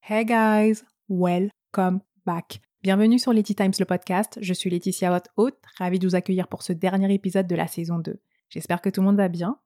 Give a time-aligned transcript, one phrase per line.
[0.00, 2.60] Hey guys, welcome back.
[2.82, 4.38] Bienvenue sur Letty Times le podcast.
[4.40, 7.66] Je suis Laetitia, votre hôte, ravie de vous accueillir pour ce dernier épisode de la
[7.66, 8.20] saison 2.
[8.48, 9.58] J'espère que tout le monde va bien.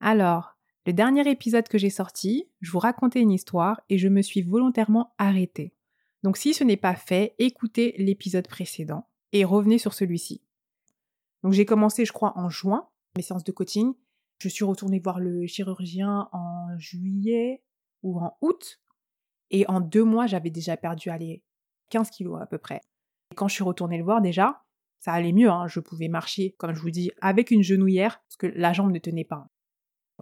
[0.00, 0.56] Alors,
[0.86, 4.40] le dernier épisode que j'ai sorti, je vous racontais une histoire et je me suis
[4.40, 5.74] volontairement arrêtée.
[6.22, 10.40] Donc si ce n'est pas fait, écoutez l'épisode précédent et revenez sur celui-ci.
[11.42, 13.92] Donc j'ai commencé, je crois, en juin, mes séances de coaching.
[14.42, 17.62] Je suis retournée voir le chirurgien en juillet
[18.02, 18.80] ou en août.
[19.50, 21.44] Et en deux mois, j'avais déjà perdu, allez,
[21.90, 22.80] 15 kilos à peu près.
[23.30, 24.64] Et quand je suis retournée le voir déjà,
[24.98, 25.48] ça allait mieux.
[25.48, 25.68] Hein.
[25.68, 28.98] Je pouvais marcher, comme je vous dis, avec une genouillère, parce que la jambe ne
[28.98, 29.46] tenait pas.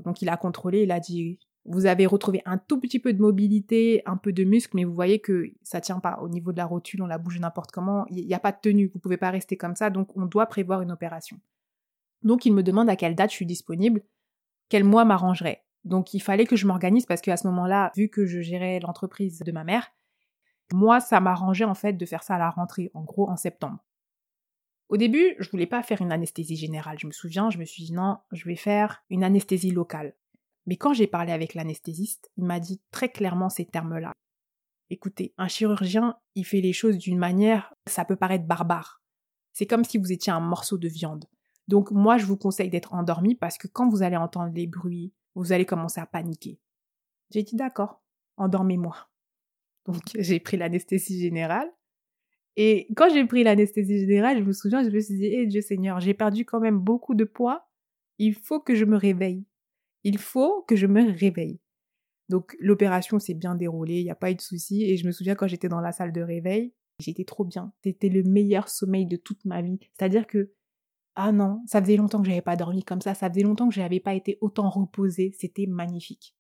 [0.05, 3.23] Donc il a contrôlé, il a dit vous avez retrouvé un tout petit peu de
[3.23, 6.19] mobilité, un peu de muscle, mais vous voyez que ça tient pas.
[6.21, 8.05] Au niveau de la rotule, on la bouge n'importe comment.
[8.11, 8.91] Il n'y a pas de tenue.
[8.93, 9.89] Vous pouvez pas rester comme ça.
[9.89, 11.39] Donc, on doit prévoir une opération.
[12.23, 14.03] Donc, il me demande à quelle date je suis disponible,
[14.69, 15.65] quel mois m'arrangerait.
[15.85, 19.41] Donc, il fallait que je m'organise parce qu'à ce moment-là, vu que je gérais l'entreprise
[19.41, 19.91] de ma mère,
[20.73, 23.85] moi, ça m'arrangeait en fait de faire ça à la rentrée, en gros en septembre.
[24.89, 26.99] Au début, je voulais pas faire une anesthésie générale.
[26.99, 30.15] Je me souviens, je me suis dit non, je vais faire une anesthésie locale.
[30.67, 34.13] Mais quand j'ai parlé avec l'anesthésiste, il m'a dit très clairement ces termes-là.
[34.91, 39.01] Écoutez, un chirurgien, il fait les choses d'une manière, ça peut paraître barbare.
[39.53, 41.27] C'est comme si vous étiez un morceau de viande.
[41.71, 45.13] Donc moi, je vous conseille d'être endormi parce que quand vous allez entendre les bruits,
[45.37, 46.59] vous allez commencer à paniquer.
[47.31, 48.03] J'ai dit d'accord,
[48.37, 48.97] endormez-moi.
[49.87, 51.71] Donc j'ai pris l'anesthésie générale.
[52.57, 55.61] Et quand j'ai pris l'anesthésie générale, je me souviens, je me suis dit, eh Dieu
[55.61, 57.71] Seigneur, j'ai perdu quand même beaucoup de poids.
[58.19, 59.47] Il faut que je me réveille.
[60.03, 61.61] Il faut que je me réveille.
[62.29, 64.83] Donc l'opération s'est bien déroulée, il n'y a pas eu de souci.
[64.83, 67.73] Et je me souviens quand j'étais dans la salle de réveil, j'étais trop bien.
[67.85, 69.79] C'était le meilleur sommeil de toute ma vie.
[69.97, 70.51] C'est-à-dire que,
[71.23, 73.75] ah non, ça faisait longtemps que j'avais pas dormi comme ça, ça faisait longtemps que
[73.75, 76.35] je n'avais pas été autant reposée, c'était magnifique.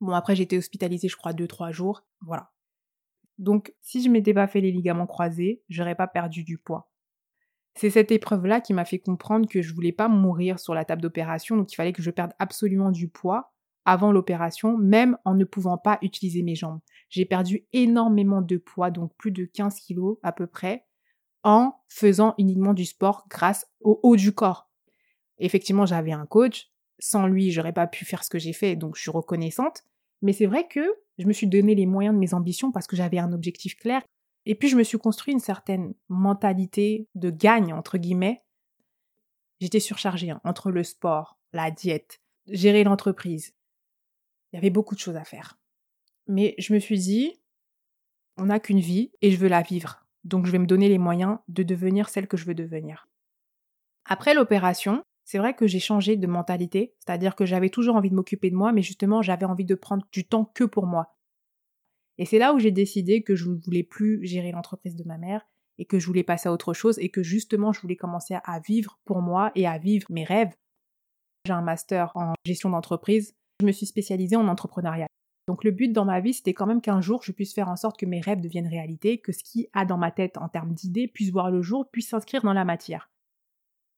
[0.00, 2.04] Bon, après j'étais hospitalisée, je crois, deux, trois jours.
[2.20, 2.52] Voilà.
[3.38, 6.88] Donc, si je m'étais pas fait les ligaments croisés, j'aurais pas perdu du poids.
[7.74, 11.02] C'est cette épreuve-là qui m'a fait comprendre que je voulais pas mourir sur la table
[11.02, 13.52] d'opération, donc il fallait que je perde absolument du poids
[13.84, 16.78] avant l'opération, même en ne pouvant pas utiliser mes jambes.
[17.08, 20.86] J'ai perdu énormément de poids, donc plus de 15 kilos à peu près,
[21.44, 24.70] en faisant uniquement du sport grâce au haut du corps.
[25.38, 26.70] Effectivement, j'avais un coach.
[26.98, 29.82] Sans lui, j'aurais pas pu faire ce que j'ai fait, donc je suis reconnaissante.
[30.20, 30.80] Mais c'est vrai que
[31.18, 34.02] je me suis donné les moyens de mes ambitions parce que j'avais un objectif clair
[34.44, 38.42] et puis je me suis construit une certaine mentalité de gagne, entre guillemets.
[39.60, 43.54] J'étais surchargée hein, entre le sport, la diète, gérer l'entreprise.
[44.52, 45.58] Il y avait beaucoup de choses à faire.
[46.26, 47.40] Mais je me suis dit,
[48.36, 50.01] on n'a qu'une vie et je veux la vivre.
[50.24, 53.08] Donc je vais me donner les moyens de devenir celle que je veux devenir.
[54.04, 58.14] Après l'opération, c'est vrai que j'ai changé de mentalité, c'est-à-dire que j'avais toujours envie de
[58.14, 61.16] m'occuper de moi, mais justement j'avais envie de prendre du temps que pour moi.
[62.18, 65.18] Et c'est là où j'ai décidé que je ne voulais plus gérer l'entreprise de ma
[65.18, 65.46] mère
[65.78, 68.60] et que je voulais passer à autre chose et que justement je voulais commencer à
[68.60, 70.54] vivre pour moi et à vivre mes rêves.
[71.46, 73.34] J'ai un master en gestion d'entreprise.
[73.60, 75.08] Je me suis spécialisée en entrepreneuriat.
[75.48, 77.76] Donc le but dans ma vie, c'était quand même qu'un jour, je puisse faire en
[77.76, 80.72] sorte que mes rêves deviennent réalité, que ce qui a dans ma tête en termes
[80.72, 83.10] d'idées puisse voir le jour, puisse s'inscrire dans la matière.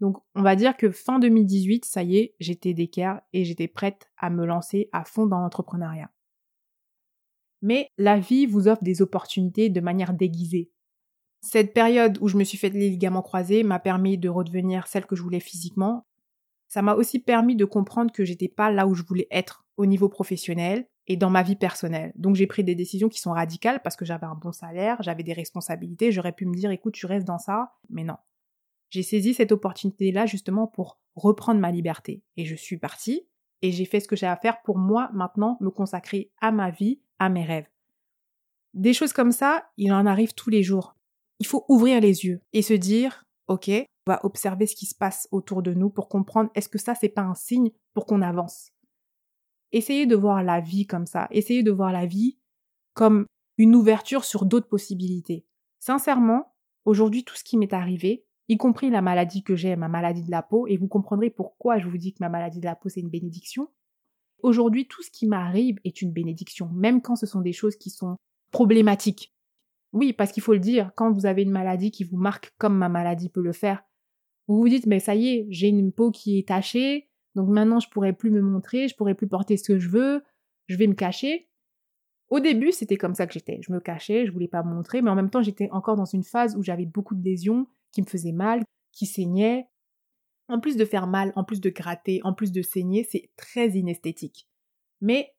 [0.00, 4.10] Donc on va dire que fin 2018, ça y est, j'étais d'équerre et j'étais prête
[4.16, 6.10] à me lancer à fond dans l'entrepreneuriat.
[7.62, 10.70] Mais la vie vous offre des opportunités de manière déguisée.
[11.40, 15.06] Cette période où je me suis fait les ligaments croisés m'a permis de redevenir celle
[15.06, 16.06] que je voulais physiquement.
[16.68, 19.86] Ça m'a aussi permis de comprendre que j'étais pas là où je voulais être au
[19.86, 22.12] niveau professionnel et dans ma vie personnelle.
[22.16, 25.22] Donc j'ai pris des décisions qui sont radicales parce que j'avais un bon salaire, j'avais
[25.22, 28.16] des responsabilités, j'aurais pu me dire écoute, tu restes dans ça, mais non.
[28.90, 33.26] J'ai saisi cette opportunité-là justement pour reprendre ma liberté et je suis partie
[33.62, 36.70] et j'ai fait ce que j'ai à faire pour moi maintenant me consacrer à ma
[36.70, 37.68] vie à mes rêves.
[38.74, 40.96] Des choses comme ça, il en arrive tous les jours.
[41.38, 44.94] Il faut ouvrir les yeux et se dire, ok, on va observer ce qui se
[44.94, 48.22] passe autour de nous pour comprendre est-ce que ça c'est pas un signe pour qu'on
[48.22, 48.73] avance?
[49.74, 51.28] Essayez de voir la vie comme ça.
[51.30, 52.38] Essayez de voir la vie
[52.94, 53.26] comme
[53.58, 55.44] une ouverture sur d'autres possibilités.
[55.80, 56.54] Sincèrement,
[56.86, 60.30] aujourd'hui, tout ce qui m'est arrivé, y compris la maladie que j'ai, ma maladie de
[60.30, 62.88] la peau, et vous comprendrez pourquoi je vous dis que ma maladie de la peau
[62.88, 63.68] c'est une bénédiction,
[64.44, 67.88] Aujourd'hui, tout ce qui m'arrive est une bénédiction, même quand ce sont des choses qui
[67.88, 68.18] sont
[68.50, 69.34] problématiques.
[69.94, 72.76] Oui, parce qu'il faut le dire, quand vous avez une maladie qui vous marque comme
[72.76, 73.82] ma maladie peut le faire,
[74.46, 77.80] vous vous dites, mais ça y est, j'ai une peau qui est tachée, donc maintenant
[77.80, 80.22] je pourrais plus me montrer, je pourrais plus porter ce que je veux,
[80.66, 81.48] je vais me cacher.
[82.30, 83.60] Au début, c'était comme ça que j'étais.
[83.62, 86.04] Je me cachais, je voulais pas me montrer, mais en même temps, j'étais encore dans
[86.06, 89.68] une phase où j'avais beaucoup de lésions qui me faisaient mal, qui saignaient,
[90.48, 93.70] en plus de faire mal, en plus de gratter, en plus de saigner, c'est très
[93.70, 94.48] inesthétique.
[95.00, 95.34] Mais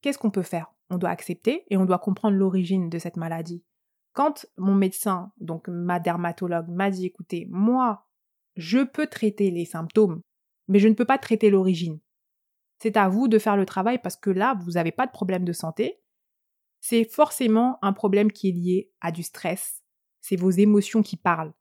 [0.00, 0.72] qu'est-ce qu'on peut faire?
[0.90, 3.64] On doit accepter et on doit comprendre l'origine de cette maladie.
[4.12, 8.06] Quand mon médecin, donc ma dermatologue, m'a dit écoutez, moi,
[8.56, 10.20] je peux traiter les symptômes,
[10.70, 11.98] mais je ne peux pas traiter l'origine.
[12.78, 15.44] C'est à vous de faire le travail parce que là, vous n'avez pas de problème
[15.44, 16.00] de santé.
[16.80, 19.82] C'est forcément un problème qui est lié à du stress.
[20.20, 21.52] C'est vos émotions qui parlent.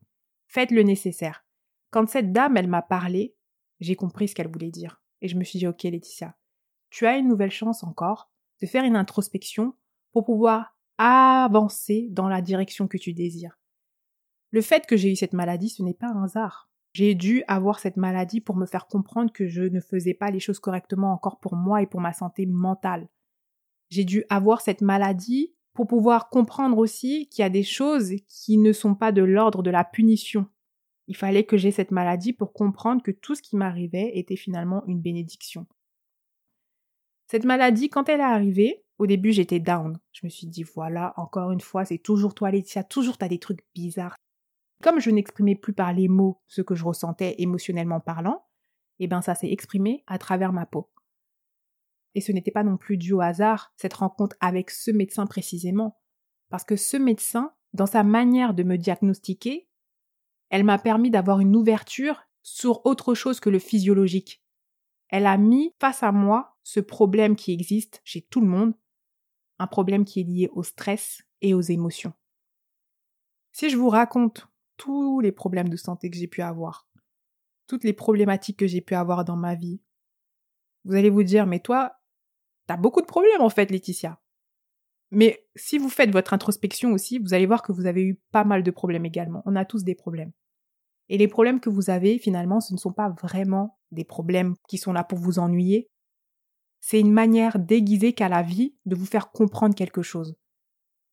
[0.48, 1.44] Faites le nécessaire.
[1.90, 3.36] Quand cette dame, elle m'a parlé,
[3.80, 5.02] j'ai compris ce qu'elle voulait dire.
[5.22, 6.38] Et je me suis dit, ok Laetitia,
[6.92, 8.32] tu as une nouvelle chance encore
[8.62, 9.76] de faire une introspection
[10.12, 13.58] pour pouvoir avancer dans la direction que tu désires.
[14.52, 16.69] Le fait que j'ai eu cette maladie, ce n'est pas un hasard.
[17.00, 20.42] J'ai dû avoir cette maladie pour me faire comprendre que je ne faisais pas les
[20.42, 23.08] choses correctement encore pour moi et pour ma santé mentale.
[23.90, 28.58] J'ai dû avoir cette maladie pour pouvoir comprendre aussi qu'il y a des choses qui
[28.58, 30.48] ne sont pas de l'ordre de la punition.
[31.08, 34.86] Il fallait que j'ai cette maladie pour comprendre que tout ce qui m'arrivait était finalement
[34.86, 35.68] une bénédiction.
[37.28, 39.98] Cette maladie, quand elle est arrivée, au début j'étais down.
[40.12, 43.40] Je me suis dit, voilà, encore une fois, c'est toujours toi Laetitia, toujours t'as des
[43.40, 44.18] trucs bizarres.
[44.82, 48.46] Comme je n'exprimais plus par les mots ce que je ressentais émotionnellement parlant,
[49.00, 50.90] eh ben ça s'est exprimé à travers ma peau.
[52.16, 56.00] Et ce n'était pas non plus dû au hasard, cette rencontre avec ce médecin précisément,
[56.50, 59.70] parce que ce médecin, dans sa manière de me diagnostiquer,
[60.50, 64.44] elle m'a permis d'avoir une ouverture sur autre chose que le physiologique.
[65.10, 68.74] Elle a mis face à moi ce problème qui existe chez tout le monde,
[69.60, 72.14] un problème qui est lié au stress et aux émotions.
[73.52, 74.48] Si je vous raconte
[74.80, 76.88] tous les problèmes de santé que j'ai pu avoir,
[77.68, 79.82] toutes les problématiques que j'ai pu avoir dans ma vie,
[80.86, 81.98] vous allez vous dire, mais toi,
[82.66, 84.20] t'as beaucoup de problèmes en fait, Laetitia.
[85.12, 88.44] Mais si vous faites votre introspection aussi, vous allez voir que vous avez eu pas
[88.44, 89.44] mal de problèmes également.
[89.46, 90.32] On a tous des problèmes.
[91.10, 94.78] Et les problèmes que vous avez, finalement, ce ne sont pas vraiment des problèmes qui
[94.78, 95.90] sont là pour vous ennuyer.
[96.80, 100.38] C'est une manière déguisée qu'à la vie de vous faire comprendre quelque chose.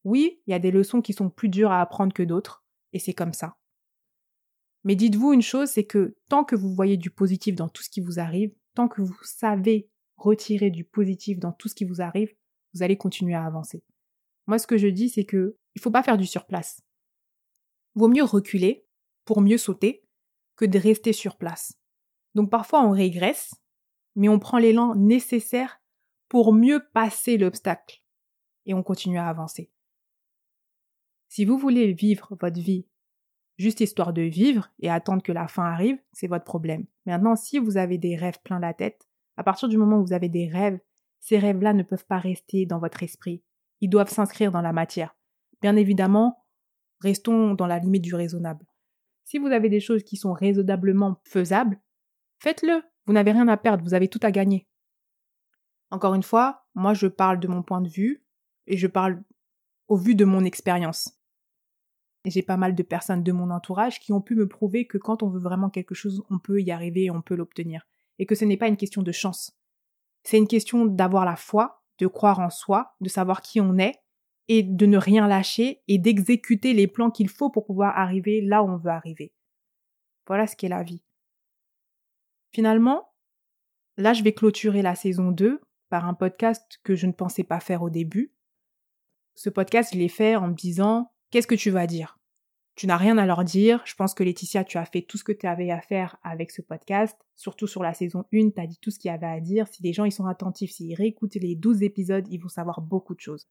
[0.04, 2.65] Oui, il y a des leçons qui sont plus dures à apprendre que d'autres,
[2.96, 3.58] et c'est comme ça.
[4.84, 7.90] Mais dites-vous une chose, c'est que tant que vous voyez du positif dans tout ce
[7.90, 12.00] qui vous arrive, tant que vous savez retirer du positif dans tout ce qui vous
[12.00, 12.32] arrive,
[12.72, 13.84] vous allez continuer à avancer.
[14.46, 16.80] Moi, ce que je dis, c'est que il faut pas faire du surplace.
[17.94, 18.86] Vaut mieux reculer
[19.26, 20.02] pour mieux sauter
[20.56, 21.74] que de rester sur place.
[22.34, 23.54] Donc parfois on régresse,
[24.14, 25.82] mais on prend l'élan nécessaire
[26.28, 28.02] pour mieux passer l'obstacle
[28.64, 29.70] et on continue à avancer.
[31.28, 32.86] Si vous voulez vivre votre vie
[33.58, 36.86] juste histoire de vivre et attendre que la fin arrive, c'est votre problème.
[37.06, 40.12] Maintenant, si vous avez des rêves plein la tête, à partir du moment où vous
[40.12, 40.78] avez des rêves,
[41.20, 43.42] ces rêves-là ne peuvent pas rester dans votre esprit.
[43.80, 45.16] Ils doivent s'inscrire dans la matière.
[45.60, 46.44] Bien évidemment,
[47.00, 48.66] restons dans la limite du raisonnable.
[49.24, 51.80] Si vous avez des choses qui sont raisonnablement faisables,
[52.38, 52.82] faites-le.
[53.06, 54.66] Vous n'avez rien à perdre, vous avez tout à gagner.
[55.90, 58.24] Encore une fois, moi je parle de mon point de vue
[58.66, 59.22] et je parle
[59.88, 61.18] au vu de mon expérience.
[62.24, 65.22] J'ai pas mal de personnes de mon entourage qui ont pu me prouver que quand
[65.22, 67.86] on veut vraiment quelque chose, on peut y arriver et on peut l'obtenir
[68.18, 69.56] et que ce n'est pas une question de chance.
[70.22, 73.94] C'est une question d'avoir la foi, de croire en soi, de savoir qui on est
[74.48, 78.62] et de ne rien lâcher et d'exécuter les plans qu'il faut pour pouvoir arriver là
[78.62, 79.32] où on veut arriver.
[80.26, 81.02] Voilà ce qu'est la vie.
[82.52, 83.12] Finalement,
[83.96, 87.60] là je vais clôturer la saison 2 par un podcast que je ne pensais pas
[87.60, 88.32] faire au début.
[89.36, 92.18] Ce podcast, je l'ai fait en me disant Qu'est-ce que tu vas dire?
[92.74, 93.82] Tu n'as rien à leur dire.
[93.84, 96.50] Je pense que Laetitia, tu as fait tout ce que tu avais à faire avec
[96.50, 97.16] ce podcast.
[97.34, 99.68] Surtout sur la saison 1, tu as dit tout ce qu'il y avait à dire.
[99.68, 103.14] Si les gens ils sont attentifs, s'ils réécoutent les 12 épisodes, ils vont savoir beaucoup
[103.14, 103.46] de choses.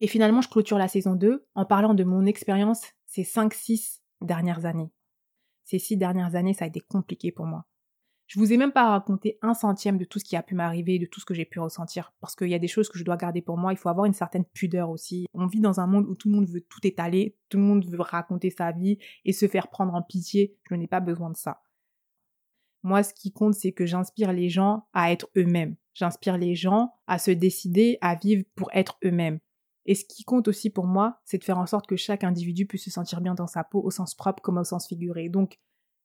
[0.00, 4.66] Et finalement, je clôture la saison 2 en parlant de mon expérience ces 5-6 dernières
[4.66, 4.92] années.
[5.64, 7.66] Ces 6 dernières années, ça a été compliqué pour moi.
[8.32, 10.98] Je vous ai même pas raconté un centième de tout ce qui a pu m'arriver,
[10.98, 13.04] de tout ce que j'ai pu ressentir, parce qu'il y a des choses que je
[13.04, 13.74] dois garder pour moi.
[13.74, 15.26] Il faut avoir une certaine pudeur aussi.
[15.34, 17.84] On vit dans un monde où tout le monde veut tout étaler, tout le monde
[17.84, 18.96] veut raconter sa vie
[19.26, 20.56] et se faire prendre en pitié.
[20.70, 21.60] Je n'ai pas besoin de ça.
[22.82, 25.76] Moi, ce qui compte, c'est que j'inspire les gens à être eux-mêmes.
[25.92, 29.40] J'inspire les gens à se décider à vivre pour être eux-mêmes.
[29.84, 32.64] Et ce qui compte aussi pour moi, c'est de faire en sorte que chaque individu
[32.64, 35.28] puisse se sentir bien dans sa peau au sens propre comme au sens figuré.
[35.28, 35.58] Donc,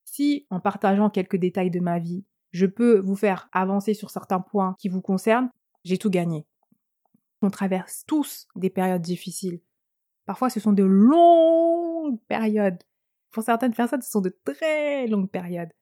[0.10, 4.40] si, en partageant quelques détails de ma vie, je peux vous faire avancer sur certains
[4.40, 5.52] points qui vous concernent,
[5.84, 6.48] j'ai tout gagné.
[7.42, 9.60] On traverse tous des périodes difficiles.
[10.26, 12.82] Parfois, ce sont de longues périodes.
[13.32, 15.74] Pour certaines personnes, ce sont de très longues périodes.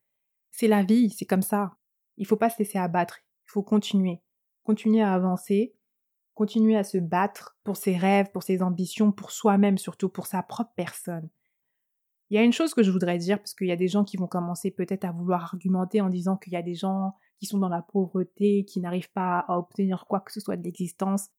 [0.51, 1.77] C'est la vie, c'est comme ça.
[2.17, 3.19] Il ne faut pas se laisser abattre.
[3.47, 4.21] Il faut continuer.
[4.63, 5.75] Continuer à avancer.
[6.33, 10.41] Continuer à se battre pour ses rêves, pour ses ambitions, pour soi-même surtout, pour sa
[10.41, 11.29] propre personne.
[12.29, 14.03] Il y a une chose que je voudrais dire, parce qu'il y a des gens
[14.03, 17.45] qui vont commencer peut-être à vouloir argumenter en disant qu'il y a des gens qui
[17.45, 21.29] sont dans la pauvreté, qui n'arrivent pas à obtenir quoi que ce soit de l'existence.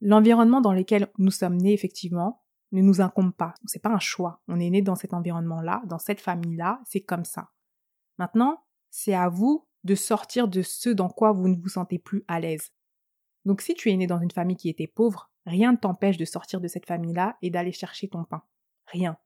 [0.00, 2.42] L'environnement dans lequel nous sommes nés, effectivement,
[2.72, 3.54] ne nous incombe pas.
[3.64, 4.42] C'est pas un choix.
[4.46, 7.50] On est né dans cet environnement-là, dans cette famille-là, c'est comme ça.
[8.18, 12.24] Maintenant, c'est à vous de sortir de ce dans quoi vous ne vous sentez plus
[12.28, 12.72] à l'aise.
[13.44, 16.24] Donc si tu es né dans une famille qui était pauvre, rien ne t'empêche de
[16.24, 18.42] sortir de cette famille-là et d'aller chercher ton pain.
[18.86, 19.16] Rien.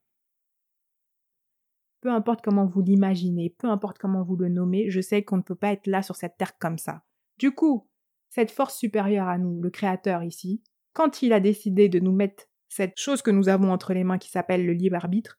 [2.02, 5.42] Peu importe comment vous l'imaginez, peu importe comment vous le nommez, je sais qu'on ne
[5.42, 7.04] peut pas être là sur cette terre comme ça.
[7.38, 7.88] Du coup,
[8.28, 12.48] cette force supérieure à nous, le Créateur ici, quand il a décidé de nous mettre
[12.68, 15.38] cette chose que nous avons entre les mains qui s'appelle le libre arbitre,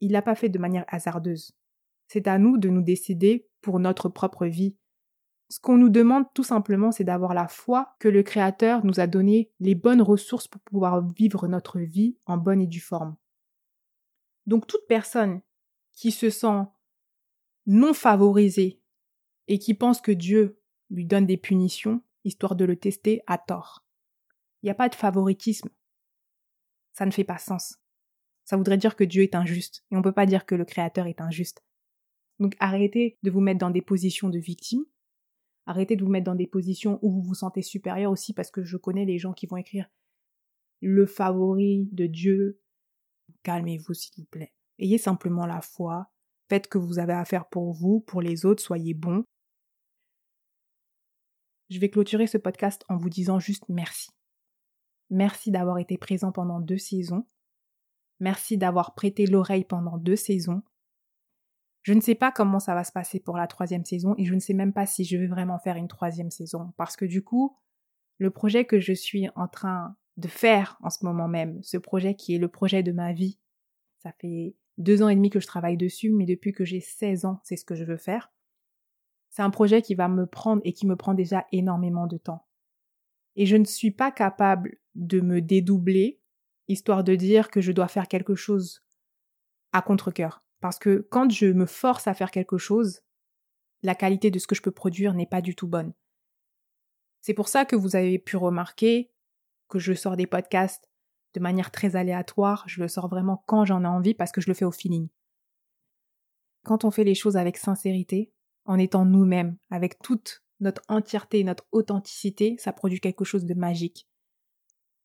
[0.00, 1.50] il l'a pas fait de manière hasardeuse.
[2.06, 4.76] C'est à nous de nous décider pour notre propre vie.
[5.50, 9.08] Ce qu'on nous demande tout simplement, c'est d'avoir la foi que le Créateur nous a
[9.08, 13.16] donné les bonnes ressources pour pouvoir vivre notre vie en bonne et due forme.
[14.46, 15.40] Donc toute personne
[15.94, 16.62] qui se sent
[17.66, 18.80] non favorisée
[19.48, 20.60] et qui pense que Dieu
[20.90, 23.84] lui donne des punitions, histoire de le tester, a tort.
[24.62, 25.68] Il n'y a pas de favoritisme.
[26.92, 27.76] Ça ne fait pas sens.
[28.44, 30.64] Ça voudrait dire que Dieu est injuste, et on ne peut pas dire que le
[30.64, 31.64] Créateur est injuste.
[32.38, 34.84] Donc arrêtez de vous mettre dans des positions de victime.
[35.66, 38.62] Arrêtez de vous mettre dans des positions où vous vous sentez supérieur aussi parce que
[38.62, 39.88] je connais les gens qui vont écrire
[40.80, 42.60] le favori de Dieu.
[43.42, 44.52] Calmez-vous s'il vous plaît.
[44.78, 46.10] Ayez simplement la foi.
[46.48, 49.24] Faites ce que vous avez à faire pour vous, pour les autres, soyez bons.
[51.70, 54.10] Je vais clôturer ce podcast en vous disant juste merci.
[55.10, 57.26] Merci d'avoir été présent pendant deux saisons.
[58.20, 60.62] Merci d'avoir prêté l'oreille pendant deux saisons.
[61.82, 64.34] Je ne sais pas comment ça va se passer pour la troisième saison et je
[64.34, 67.22] ne sais même pas si je vais vraiment faire une troisième saison parce que du
[67.22, 67.58] coup,
[68.18, 72.14] le projet que je suis en train de faire en ce moment même, ce projet
[72.14, 73.38] qui est le projet de ma vie,
[74.02, 77.24] ça fait deux ans et demi que je travaille dessus, mais depuis que j'ai 16
[77.24, 78.32] ans, c'est ce que je veux faire.
[79.30, 82.46] C'est un projet qui va me prendre et qui me prend déjà énormément de temps.
[83.36, 86.20] Et je ne suis pas capable de me dédoubler,
[86.68, 88.84] histoire de dire que je dois faire quelque chose
[89.72, 90.44] à contre-coeur.
[90.60, 93.00] Parce que quand je me force à faire quelque chose,
[93.82, 95.92] la qualité de ce que je peux produire n'est pas du tout bonne.
[97.20, 99.10] C'est pour ça que vous avez pu remarquer
[99.68, 100.88] que je sors des podcasts
[101.34, 104.48] de manière très aléatoire, je le sors vraiment quand j'en ai envie parce que je
[104.48, 105.08] le fais au feeling.
[106.64, 108.32] Quand on fait les choses avec sincérité,
[108.64, 114.08] en étant nous-mêmes, avec toute notre entièreté, notre authenticité, ça produit quelque chose de magique.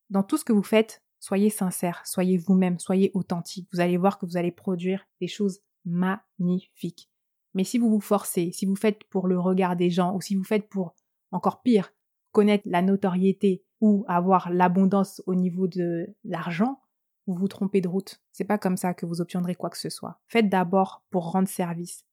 [0.08, 3.68] Dans tout ce que vous faites, Soyez sincère, soyez vous-même, soyez authentique.
[3.72, 7.10] Vous allez voir que vous allez produire des choses magnifiques.
[7.52, 10.34] Mais si vous vous forcez, si vous faites pour le regard des gens, ou si
[10.34, 10.94] vous faites pour,
[11.30, 11.92] encore pire,
[12.32, 16.80] connaître la notoriété ou avoir l'abondance au niveau de l'argent,
[17.26, 18.20] vous vous trompez de route.
[18.32, 20.20] C'est pas comme ça que vous obtiendrez quoi que ce soit.
[20.26, 22.04] Faites d'abord pour rendre service.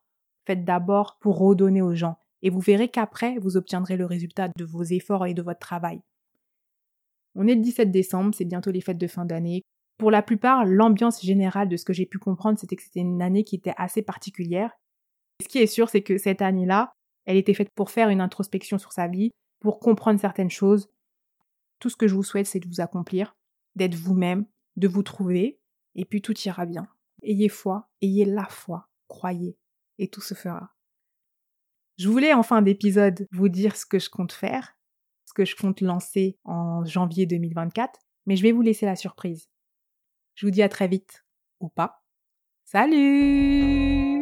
[0.45, 2.17] Faites d'abord pour redonner aux gens.
[2.41, 6.01] Et vous verrez qu'après, vous obtiendrez le résultat de vos efforts et de votre travail.
[7.36, 9.63] On est le 17 décembre, c'est bientôt les fêtes de fin d'année.
[9.97, 13.21] Pour la plupart, l'ambiance générale de ce que j'ai pu comprendre, c'était que c'était une
[13.21, 14.71] année qui était assez particulière.
[15.41, 16.93] Ce qui est sûr, c'est que cette année-là,
[17.25, 20.89] elle était faite pour faire une introspection sur sa vie, pour comprendre certaines choses.
[21.79, 23.36] Tout ce que je vous souhaite, c'est de vous accomplir,
[23.75, 25.60] d'être vous-même, de vous trouver,
[25.96, 26.88] et puis tout ira bien.
[27.24, 29.57] Ayez foi, ayez la foi, croyez,
[29.98, 30.74] et tout se fera.
[31.98, 34.77] Je voulais en fin d'épisode vous dire ce que je compte faire,
[35.38, 39.50] que je compte lancer en janvier 2024, mais je vais vous laisser la surprise.
[40.34, 41.24] Je vous dis à très vite,
[41.60, 42.03] ou pas.
[42.65, 44.16] Salut